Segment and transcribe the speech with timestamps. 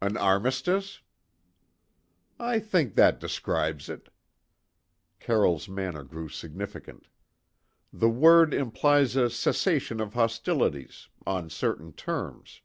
[0.00, 1.02] "An armistice?"
[2.40, 4.08] "I think that describes it."
[5.20, 7.06] Carroll's manner grew significant.
[7.92, 12.62] "The word implies a cessation of hostilities on certain terms."